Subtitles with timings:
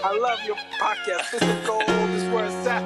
[0.00, 1.32] I love your podcast.
[1.32, 1.82] This is gold.
[1.88, 2.82] This is where it's at.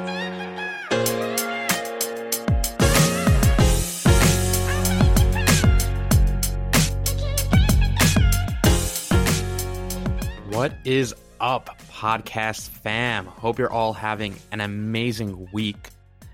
[10.55, 13.27] What is up, podcast fam?
[13.27, 15.91] Hope you're all having an amazing week.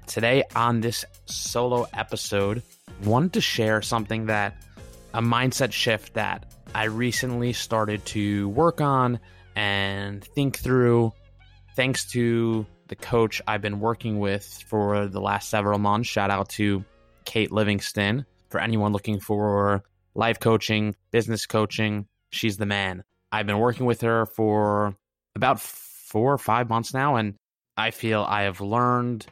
[0.06, 2.62] Today, on this solo episode,
[3.02, 4.62] wanted to share something that
[5.12, 9.19] a mindset shift that I recently started to work on
[9.59, 11.12] and think through
[11.75, 16.09] thanks to the coach I've been working with for the last several months.
[16.09, 16.84] Shout out to
[17.25, 18.25] Kate Livingston.
[18.51, 19.83] For anyone looking for
[20.14, 23.03] life coaching, business coaching, she's the man.
[23.33, 24.95] I've been working with her for
[25.34, 27.34] about four or five months now, and
[27.77, 29.27] I feel I have learned,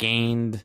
[0.00, 0.64] gained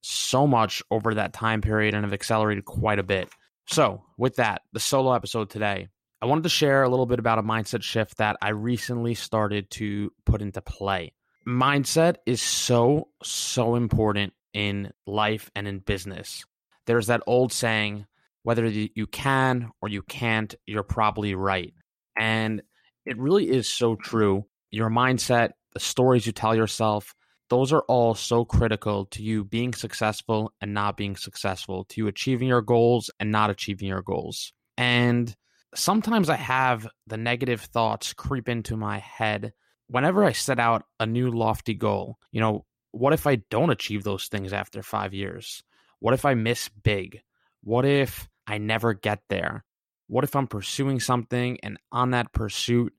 [0.00, 3.28] so much over that time period, and have accelerated quite a bit.
[3.66, 5.88] So, with that, the solo episode today,
[6.24, 9.68] I wanted to share a little bit about a mindset shift that I recently started
[9.72, 11.12] to put into play.
[11.46, 16.46] Mindset is so, so important in life and in business.
[16.86, 18.06] There's that old saying,
[18.42, 21.74] whether you can or you can't, you're probably right.
[22.16, 22.62] And
[23.04, 24.46] it really is so true.
[24.70, 27.14] Your mindset, the stories you tell yourself,
[27.50, 32.06] those are all so critical to you being successful and not being successful, to you
[32.06, 34.54] achieving your goals and not achieving your goals.
[34.78, 35.36] And
[35.74, 39.52] sometimes I have the negative thoughts creep into my head
[39.88, 42.18] whenever I set out a new lofty goal.
[42.32, 45.62] You know, what if I don't achieve those things after five years?
[46.00, 47.20] What if I miss big?
[47.62, 49.64] What if I never get there?
[50.06, 52.92] What if I'm pursuing something and on that pursuit,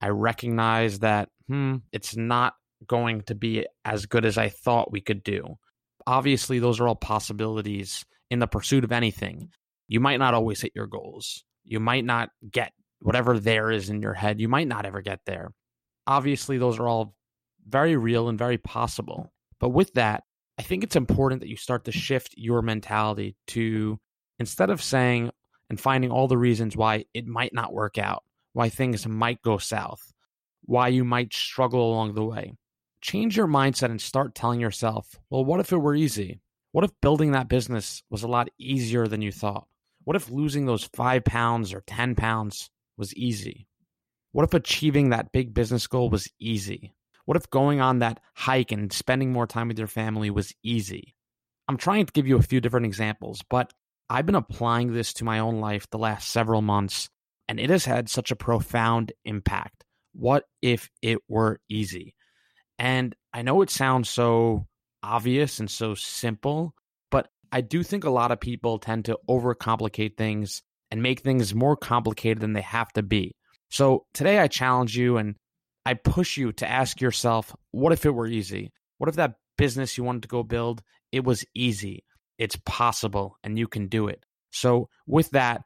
[0.00, 2.54] I recognize that, hmm, it's not
[2.86, 5.58] going to be as good as I thought we could do?
[6.06, 9.50] Obviously, those are all possibilities in the pursuit of anything.
[9.88, 11.44] You might not always hit your goals.
[11.70, 14.40] You might not get whatever there is in your head.
[14.40, 15.52] You might not ever get there.
[16.06, 17.14] Obviously, those are all
[17.66, 19.32] very real and very possible.
[19.60, 20.24] But with that,
[20.58, 23.98] I think it's important that you start to shift your mentality to
[24.38, 25.30] instead of saying,
[25.70, 29.56] and finding all the reasons why it might not work out, why things might go
[29.56, 30.12] south,
[30.64, 32.52] why you might struggle along the way.
[33.00, 36.40] Change your mindset and start telling yourself, well, what if it were easy?
[36.72, 39.68] What if building that business was a lot easier than you thought?
[40.04, 43.68] What if losing those five pounds or 10 pounds was easy?
[44.32, 46.94] What if achieving that big business goal was easy?
[47.24, 51.14] What if going on that hike and spending more time with your family was easy?
[51.68, 53.72] I'm trying to give you a few different examples, but
[54.08, 57.08] I've been applying this to my own life the last several months,
[57.48, 59.84] and it has had such a profound impact.
[60.12, 62.16] What if it were easy?
[62.78, 64.66] And I know it sounds so
[65.02, 66.74] obvious and so simple,
[67.52, 71.76] I do think a lot of people tend to overcomplicate things and make things more
[71.76, 73.34] complicated than they have to be.
[73.70, 75.36] So today I challenge you and
[75.86, 78.72] I push you to ask yourself, what if it were easy?
[78.98, 82.04] What if that business you wanted to go build, it was easy?
[82.38, 84.24] It's possible and you can do it.
[84.50, 85.62] So, with that,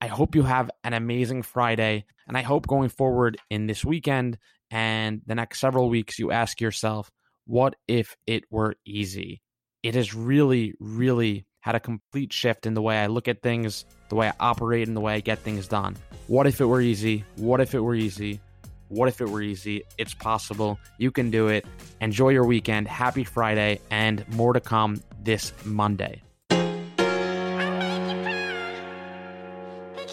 [0.00, 2.04] I hope you have an amazing Friday.
[2.26, 4.38] And I hope going forward in this weekend
[4.70, 7.10] and the next several weeks, you ask yourself,
[7.46, 9.42] what if it were easy?
[9.82, 13.86] It has really, really had a complete shift in the way I look at things,
[14.10, 15.96] the way I operate, and the way I get things done.
[16.26, 17.24] What if it were easy?
[17.36, 18.40] What if it were easy?
[18.88, 19.84] What if it were easy?
[19.96, 20.78] It's possible.
[20.98, 21.64] You can do it.
[22.02, 22.88] Enjoy your weekend.
[22.88, 26.20] Happy Friday, and more to come this Monday.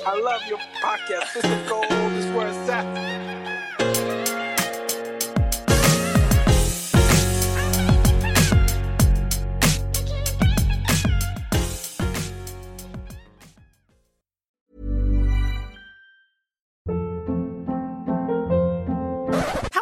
[0.06, 1.34] I love your podcast.
[1.34, 1.88] This is gold.
[2.36, 3.57] Where it's at.